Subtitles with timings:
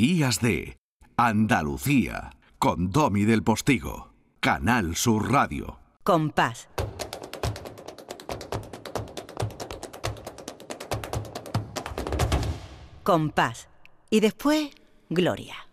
[0.00, 0.78] Días de
[1.16, 5.80] Andalucía con Domi del Postigo, Canal Sur Radio.
[6.04, 6.68] Compás.
[13.02, 13.68] Compás.
[14.08, 14.70] Y después,
[15.10, 15.67] Gloria.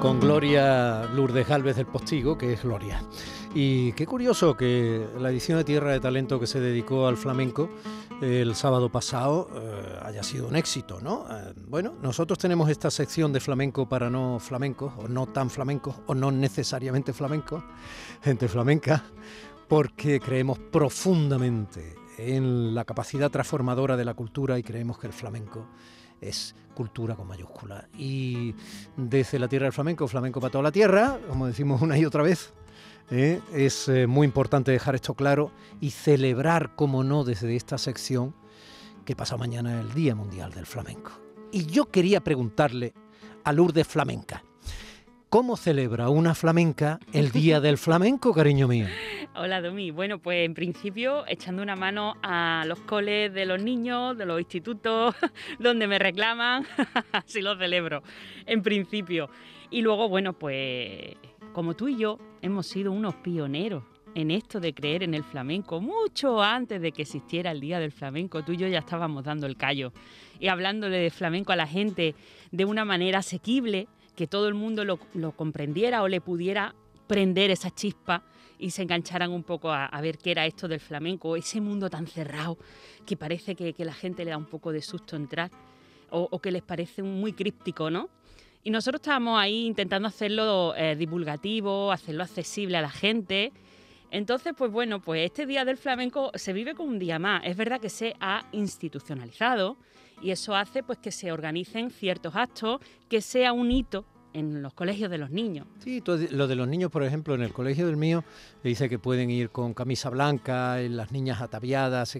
[0.00, 3.02] Con Gloria Lourdes Galvez del Postigo, que es Gloria.
[3.54, 7.70] Y qué curioso que la edición de Tierra de Talento que se dedicó al flamenco
[8.20, 11.26] el sábado pasado eh, haya sido un éxito, ¿no?
[11.30, 15.96] Eh, bueno, nosotros tenemos esta sección de flamenco para no flamencos, o no tan flamencos,
[16.06, 17.64] o no necesariamente flamencos,
[18.22, 19.04] gente flamenca,
[19.68, 25.66] porque creemos profundamente en la capacidad transformadora de la cultura y creemos que el flamenco
[26.20, 27.88] es cultura con mayúscula.
[27.96, 28.54] Y
[28.96, 32.22] desde la tierra del flamenco, flamenco para toda la tierra, como decimos una y otra
[32.22, 32.52] vez,
[33.10, 33.40] ¿eh?
[33.52, 38.34] es eh, muy importante dejar esto claro y celebrar, como no, desde esta sección,
[39.04, 41.12] que pasa mañana el Día Mundial del Flamenco.
[41.52, 42.92] Y yo quería preguntarle
[43.44, 44.42] a Lourdes Flamenca,
[45.28, 48.86] ¿Cómo celebra una flamenca el Día del Flamenco, cariño mío?
[49.38, 49.90] Hola, Domi.
[49.90, 54.40] Bueno, pues en principio echando una mano a los coles de los niños, de los
[54.40, 55.14] institutos,
[55.58, 56.64] donde me reclaman,
[57.12, 58.02] así lo celebro,
[58.46, 59.28] en principio.
[59.70, 61.16] Y luego, bueno, pues
[61.52, 63.84] como tú y yo hemos sido unos pioneros
[64.14, 67.92] en esto de creer en el flamenco, mucho antes de que existiera el Día del
[67.92, 69.92] Flamenco, tú y yo ya estábamos dando el callo
[70.40, 72.14] y hablándole de flamenco a la gente
[72.52, 76.74] de una manera asequible que todo el mundo lo, comprendiera o le pudiera
[77.06, 78.22] prender esa chispa
[78.58, 82.06] y se engancharan un poco a, ver qué era esto del flamenco, ese mundo tan
[82.06, 82.56] cerrado
[83.04, 85.50] que parece que, la gente le da un poco de susto entrar
[86.10, 88.08] o, que les parece muy críptico, ¿no?
[88.62, 93.52] Y nosotros estábamos ahí intentando hacerlo eh, divulgativo, hacerlo accesible a la gente.
[94.10, 97.42] Entonces, pues bueno, pues este Día del Flamenco se vive como un día más.
[97.44, 99.76] Es verdad que se ha institucionalizado,
[100.22, 104.04] y eso hace pues que se organicen ciertos actos, que sea un hito
[104.36, 105.66] en los colegios de los niños.
[105.78, 108.22] Sí, lo de los niños, por ejemplo, en el colegio del mío
[108.62, 112.18] dice que pueden ir con camisa blanca, las niñas ataviadas,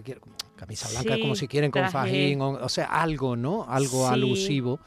[0.55, 3.65] camisa blanca como si quieren con fajín, o, sea, algo, ¿no?
[3.69, 4.79] Algo alusivo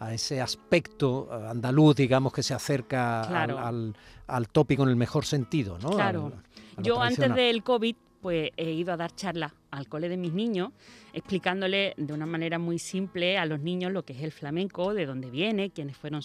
[0.00, 3.94] a ese aspecto andaluz, digamos, que se acerca al,
[4.26, 5.90] al, tópico en el mejor sentido, ¿no?
[5.90, 6.32] Claro.
[6.78, 10.70] Yo antes del COVID pues he ido a dar charlas al cole de mis niños,
[11.12, 15.06] explicándole de una manera muy simple a los niños lo que es el flamenco, de
[15.06, 16.22] dónde viene, quiénes fueron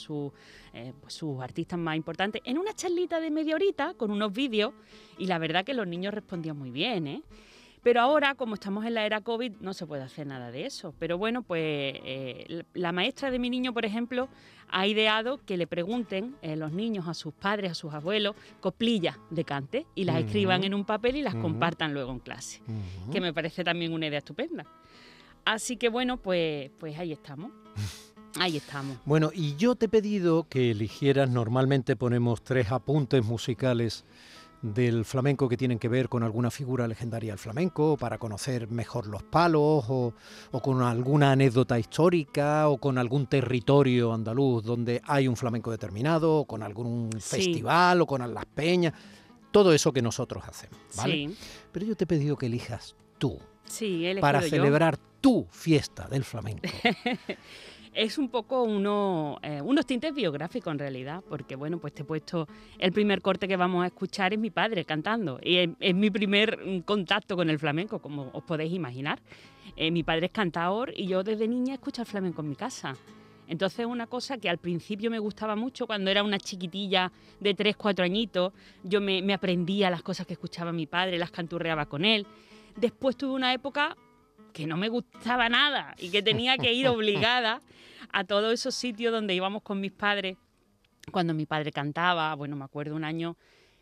[0.73, 4.73] eh, pues sus artistas más importantes, en una charlita de media horita con unos vídeos,
[5.17, 7.23] y la verdad que los niños respondían muy bien, ¿eh?
[7.83, 10.93] Pero ahora, como estamos en la era COVID, no se puede hacer nada de eso.
[10.99, 14.29] Pero bueno, pues eh, la maestra de mi niño, por ejemplo,
[14.69, 19.17] ha ideado que le pregunten eh, los niños a sus padres, a sus abuelos, coplillas
[19.29, 22.61] de cante y las escriban en un papel y las compartan luego en clase,
[23.11, 24.65] que me parece también una idea estupenda.
[25.45, 27.51] Así que bueno, pues, pues ahí estamos.
[28.39, 28.97] Ahí estamos.
[29.05, 34.05] Bueno, y yo te he pedido que eligieras, normalmente ponemos tres apuntes musicales
[34.61, 39.07] del flamenco que tienen que ver con alguna figura legendaria del flamenco, para conocer mejor
[39.07, 40.13] los palos, o,
[40.61, 46.45] con alguna anécdota histórica, o con algún territorio andaluz donde hay un flamenco determinado, o
[46.45, 48.93] con algún festival, o con las peñas,
[49.51, 51.31] todo eso que nosotros hacemos, ¿vale?
[51.71, 53.39] Pero yo te he pedido que elijas tú,
[54.21, 56.67] para celebrar tu fiesta del flamenco.
[57.97, 62.05] es un poco uno, eh, unos tintes biográficos en realidad, porque bueno, pues te he
[62.05, 62.47] puesto
[62.77, 66.59] el primer corte que vamos a escuchar es mi padre cantando y es, mi primer
[66.63, 69.19] mm, contacto con el flamenco, como os podéis imaginar.
[69.75, 72.95] Eh, mi padre es cantador y yo desde niña escucho el flamenco en mi casa.
[73.47, 77.75] Entonces una cosa que al principio me gustaba mucho cuando era una chiquitilla de 3,
[77.77, 78.53] 4 añitos,
[78.83, 82.27] yo me, me aprendía las cosas que escuchaba mi padre, las canturreaba con él.
[82.75, 83.97] Después tuve una época
[84.57, 87.61] que no me gustaba nada y que tenía que ir obligada
[88.11, 90.35] a todos esos sitios donde íbamos con mis padres.
[91.11, 93.37] Cuando mi padre cantaba, bueno, me acuerdo un año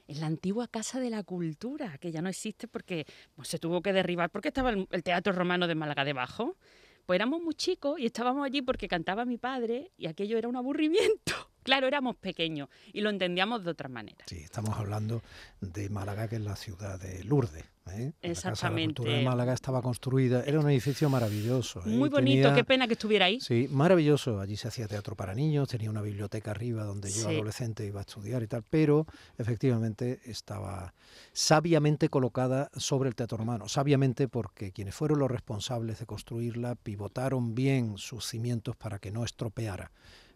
[0.10, 3.06] en la antigua Casa de la Cultura, que ya no existe porque
[3.36, 6.58] pues, se tuvo que derribar, porque estaba el, el Teatro Romano de Málaga debajo.
[7.06, 10.58] Pues éramos muy chicos y estábamos allí porque cantaba mi padre y aquello era un
[10.58, 11.34] aburrimiento.
[11.66, 14.24] Claro, éramos pequeños y lo entendíamos de otra manera.
[14.28, 15.24] Sí, estamos hablando
[15.62, 17.66] de Málaga, que es la ciudad de Lourdes.
[17.92, 18.14] ¿eh?
[18.22, 19.04] Exactamente.
[19.04, 21.80] La, de Málaga estaba construida, era un edificio maravilloso.
[21.80, 21.90] ¿eh?
[21.90, 23.40] Muy bonito, qué pena que estuviera ahí.
[23.42, 24.40] Sí, maravilloso.
[24.40, 28.02] Allí se hacía teatro para niños, tenía una biblioteca arriba donde yo adolescente iba a
[28.02, 29.08] estudiar y tal, pero
[29.40, 30.94] efectivamente estaba
[31.34, 33.68] sabiamente colocada sobre el teatro romano.
[33.68, 39.24] Sabiamente porque quienes fueron los responsables de construirla pivotaron bien sus cimientos para que no
[39.24, 39.90] estropeara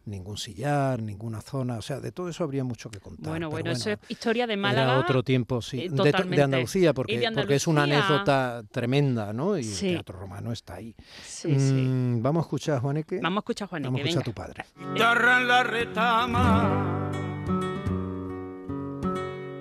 [0.06, 3.28] ningún sillar, ninguna zona, o sea, de todo eso habría mucho que contar.
[3.30, 4.92] Bueno, pero bueno, eso es historia de Málaga.
[4.94, 6.42] Era otro tiempo, sí, eh, de.
[6.44, 9.58] Andalucía, porque, de porque es una anécdota tremenda, ¿no?
[9.58, 9.90] Y Sí.
[9.90, 10.96] el teatro romano está ahí.
[11.24, 11.74] Sí, sí.
[11.74, 13.20] Mm, vamos a escuchar a Juaneque.
[13.22, 14.66] Vamos a escuchar a Juaneque, Vamos a escuchar a tu padre.
[14.94, 17.12] guitarra en la retama,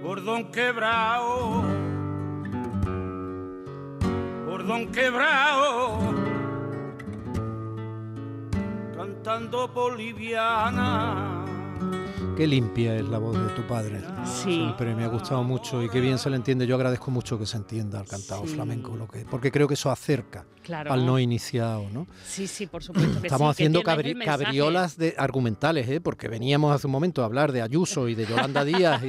[0.02, 1.62] bordón quebrado,
[4.46, 6.07] bordón quebrado,
[9.24, 11.37] cantando boliviana.
[12.38, 14.00] Qué limpia es la voz de tu padre.
[14.24, 14.54] Sí.
[14.54, 16.68] Siempre me ha gustado mucho y qué bien se le entiende.
[16.68, 18.54] Yo agradezco mucho que se entienda al cantado Sí.
[18.54, 20.92] flamenco, lo que, porque creo que eso acerca Claro.
[20.92, 22.06] al no iniciado, ¿no?
[22.24, 24.44] Sí, sí, por supuesto que Estamos sí, que haciendo cabri- el mensaje.
[24.44, 26.00] cabriolas de argumentales, ¿eh?
[26.00, 29.02] porque veníamos hace un momento a hablar de Ayuso y de Yolanda Díaz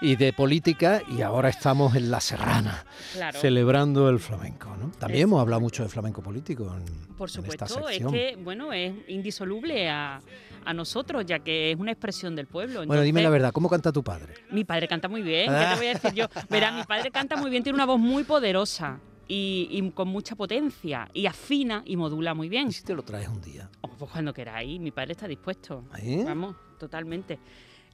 [0.00, 3.38] y, y de política y ahora estamos en La Serrana Claro.
[3.38, 4.74] celebrando el flamenco.
[4.80, 4.90] ¿no?
[4.98, 6.84] También Es- hemos hablado mucho de flamenco político en,
[7.18, 10.22] Por en esta supuesto, es que, bueno, es indisoluble a,
[10.64, 12.69] a nosotros, ya que es una expresión del pueblo.
[12.86, 14.34] Bueno, dime la verdad, ¿cómo canta tu padre?
[14.50, 16.26] Mi padre canta muy bien, ¿qué te voy a decir yo?
[16.48, 20.34] Verá, mi padre canta muy bien, tiene una voz muy poderosa y, y con mucha
[20.36, 22.68] potencia y afina y modula muy bien.
[22.68, 23.70] ¿Y si te lo traes un día?
[23.80, 25.84] Oh, pues cuando queráis, mi padre está dispuesto.
[26.02, 26.22] ¿Eh?
[26.24, 27.38] Vamos, totalmente.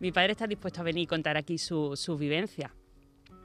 [0.00, 2.75] Mi padre está dispuesto a venir y contar aquí su, su vivencia.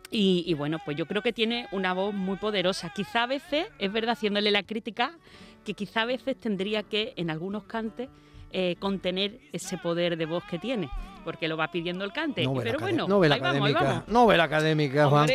[0.10, 2.92] Y, y bueno, pues yo creo que tiene una voz muy poderosa.
[2.94, 5.18] Quizá a veces, es verdad, haciéndole la crítica,
[5.64, 8.10] que quizá a veces tendría que, en algunos cantes,
[8.54, 10.90] eh, contener ese poder de voz que tiene,
[11.24, 12.44] porque lo va pidiendo el cante.
[12.44, 14.08] Novela, Pero bueno, novela ahí vamos, ahí académica, vamos.
[14.08, 15.30] novela académica, Juan.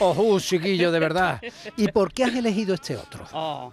[0.00, 1.40] Ojú, chiquillo, de verdad.
[1.76, 3.24] ¿Y por qué has elegido este otro?
[3.32, 3.72] Oh,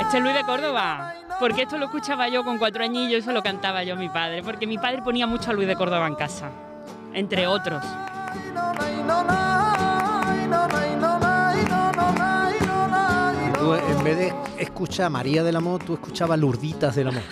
[0.00, 1.14] Este es Luis de Córdoba.
[1.38, 4.08] Porque esto lo escuchaba yo con cuatro añillos y eso lo cantaba yo a mi
[4.08, 4.42] padre.
[4.42, 6.50] Porque mi padre ponía mucho a Luis de Córdoba en casa,
[7.14, 7.82] entre otros.
[14.00, 17.22] En vez de escuchar a María del Amor, tú escuchabas Lurditas del Amor.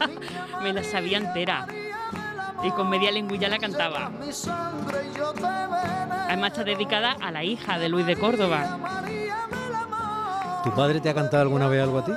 [0.62, 1.66] Me la sabía entera.
[2.62, 4.12] Y con media lengüilla la cantaba.
[6.26, 9.02] Además está dedicada a la hija de Luis de Córdoba.
[10.62, 12.12] ¿Tu padre te ha cantado alguna vez algo a ti?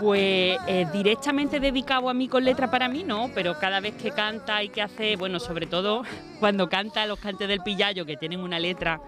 [0.00, 4.10] Pues eh, directamente dedicado a mí con letra para mí no, pero cada vez que
[4.10, 6.02] canta y que hace, bueno, sobre todo
[6.40, 9.00] cuando canta los cantes del pillayo que tienen una letra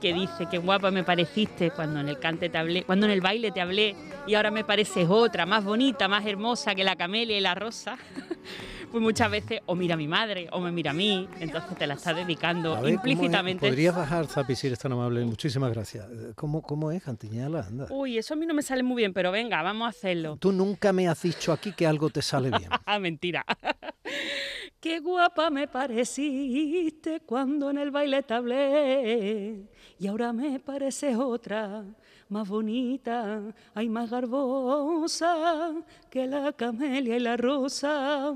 [0.00, 3.20] que dice que guapa me pareciste cuando en el cante te hablé, cuando en el
[3.20, 3.94] baile te hablé
[4.26, 7.96] y ahora me pareces otra, más bonita, más hermosa que la camelia y la rosa.
[8.90, 11.86] Pues muchas veces o mira a mi madre o me mira a mí, entonces te
[11.86, 13.66] la está dedicando ver, implícitamente.
[13.68, 15.24] ¿Podrías bajar, Zapi, si eres tan amable?
[15.24, 16.06] Muchísimas gracias.
[16.10, 17.66] Eh, ¿Cómo, cómo es, Cantiñala?
[17.66, 17.86] Anda.
[17.90, 20.36] Uy, eso a mí no me sale muy bien, pero venga, vamos a hacerlo.
[20.38, 22.70] Tú nunca me has dicho aquí que algo te sale bien.
[22.88, 23.44] Ah, mentira.
[24.80, 29.68] Qué guapa me pareciste cuando en el baile te hablé
[29.98, 31.82] y ahora me pareces otra,
[32.28, 33.42] más bonita,
[33.74, 35.74] ay más garbosa
[36.10, 38.34] que la camelia y la rosa,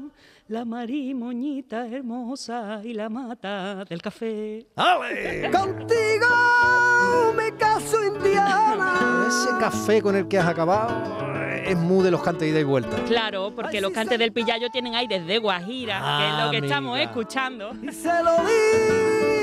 [0.51, 4.67] la marimoñita hermosa y la mata del café.
[4.75, 5.49] ¡Ale!
[5.49, 6.27] Contigo
[7.37, 9.27] me caso indiana.
[9.29, 10.91] Ese café con el que has acabado
[11.65, 12.97] es muy de los cantes ida y vuelta.
[13.05, 16.97] Claro, porque los cantes del pillayo tienen aires de Guajira, que es lo que estamos
[16.97, 17.11] Amiga.
[17.11, 17.71] escuchando.
[17.83, 19.40] Y se lo a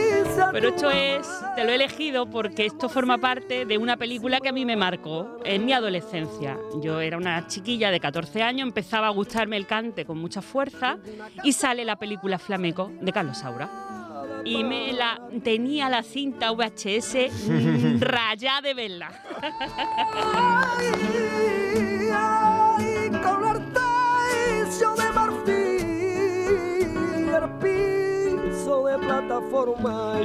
[0.51, 4.49] Pero esto es, te lo he elegido porque esto forma parte de una película que
[4.49, 6.57] a mí me marcó en mi adolescencia.
[6.81, 10.97] Yo era una chiquilla de 14 años, empezaba a gustarme el cante con mucha fuerza
[11.43, 13.69] y sale la película Flamenco de Carlos Saura.
[14.45, 19.11] Y me la tenía la cinta VHS rayada de verla.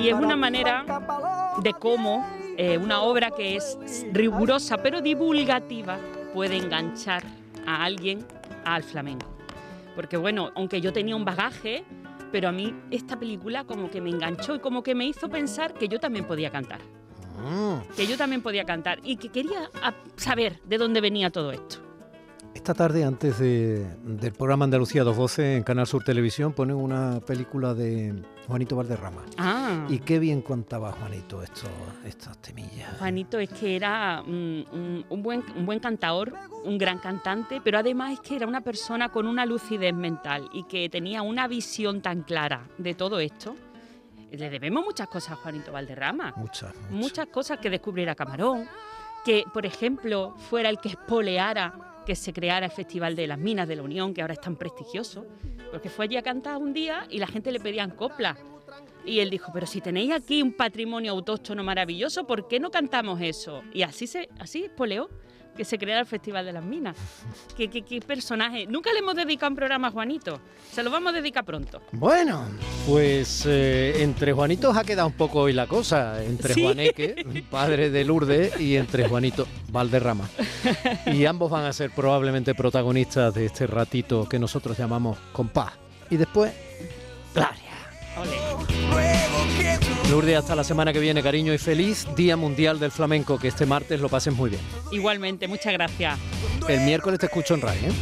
[0.00, 0.84] Y es una manera
[1.62, 2.26] de cómo
[2.56, 3.78] eh, una obra que es
[4.12, 5.98] rigurosa pero divulgativa
[6.34, 7.22] puede enganchar
[7.66, 8.26] a alguien
[8.64, 9.26] al flamenco.
[9.94, 11.84] Porque bueno, aunque yo tenía un bagaje,
[12.30, 15.74] pero a mí esta película como que me enganchó y como que me hizo pensar
[15.74, 16.80] que yo también podía cantar.
[17.42, 17.94] Mm.
[17.96, 21.91] Que yo también podía cantar y que quería ah, saber de dónde venía todo esto.
[22.62, 27.74] Esta tarde, antes de- del programa Andalucía 212 en Canal Sur Televisión, ponen una película
[27.74, 28.14] de
[28.46, 29.22] Juanito Valderrama.
[29.36, 31.68] Ah, Y qué bien contaba Juanito estos,
[32.06, 32.98] estas temillas.
[33.00, 37.78] Juanito es que era mm, un, un buen, un buen cantador, un gran cantante, pero
[37.78, 42.00] además es que era una persona con una lucidez mental y que tenía una visión
[42.00, 43.56] tan clara de todo esto.
[44.30, 46.90] Le debemos muchas cosas a Juanito Valderrama, Muchas, muchas.
[46.92, 48.66] muchas cosas que descubriera Camarón,
[49.24, 53.68] que por ejemplo fuera el que espoleara que se creara el Festival de las Minas
[53.68, 55.26] de la Unión, que ahora es tan prestigioso,
[55.70, 58.38] porque fue allí a cantar un día y la gente le pedían coplas.
[59.04, 63.20] Y él dijo, pero si tenéis aquí un patrimonio autóctono maravilloso, ¿por qué no cantamos
[63.20, 63.62] eso?
[63.72, 65.10] Y así se, así poleó
[65.56, 66.96] que se crea el Festival de las Minas.
[67.56, 68.66] ¿Qué, qué, qué personaje?
[68.66, 70.40] Nunca le hemos dedicado un programa a Juanito.
[70.72, 71.82] Se lo vamos a dedicar pronto.
[71.92, 72.46] Bueno,
[72.86, 76.22] pues eh, entre Juanitos ha quedado un poco hoy la cosa.
[76.24, 76.62] Entre Sí.
[76.62, 80.28] Juaneque, padre de Lourdes, y entre Juanito Valderrama.
[81.06, 85.72] Y ambos van a ser probablemente protagonistas de este ratito que nosotros llamamos compás.
[86.10, 86.52] Y después,
[87.34, 87.72] Gloria.
[90.10, 93.38] Lourdes, hasta la semana que viene, cariño y feliz Día Mundial del Flamenco.
[93.38, 94.62] Que este martes lo pases muy bien.
[94.90, 96.18] Igualmente, muchas gracias.
[96.68, 97.78] El miércoles te escucho en RAI.
[97.78, 97.92] ¿eh?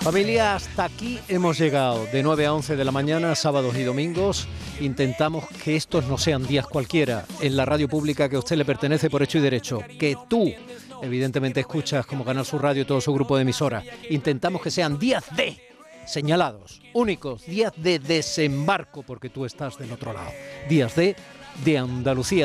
[0.00, 2.04] Familia, hasta aquí hemos llegado.
[2.12, 4.46] De 9 a 11 de la mañana, sábados y domingos.
[4.80, 8.66] Intentamos que estos no sean días cualquiera en la radio pública que a usted le
[8.66, 9.80] pertenece por hecho y derecho.
[9.98, 10.52] Que tú,
[11.00, 13.84] evidentemente, escuchas como Canal Sur Radio y todo su grupo de emisoras.
[14.10, 15.58] Intentamos que sean días de
[16.06, 20.30] señalados, únicos, días de desembarco, porque tú estás del otro lado.
[20.68, 21.16] Días de
[21.62, 22.42] de Andalucía.